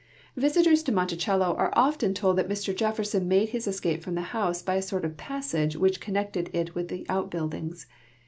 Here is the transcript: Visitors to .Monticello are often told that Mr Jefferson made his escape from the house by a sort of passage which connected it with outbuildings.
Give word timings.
Visitors 0.35 0.81
to 0.81 0.91
.Monticello 0.91 1.55
are 1.57 1.71
often 1.73 2.15
told 2.15 2.35
that 2.39 2.49
Mr 2.49 2.75
Jefferson 2.75 3.27
made 3.27 3.49
his 3.49 3.67
escape 3.67 4.01
from 4.01 4.15
the 4.15 4.21
house 4.33 4.63
by 4.63 4.73
a 4.73 4.81
sort 4.81 5.05
of 5.05 5.15
passage 5.15 5.75
which 5.75 5.99
connected 6.01 6.49
it 6.53 6.73
with 6.73 6.91
outbuildings. 7.07 7.85